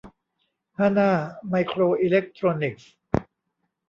[0.77, 1.11] ฮานา
[1.49, 2.83] ไมโครอิเล็คโทรนิคส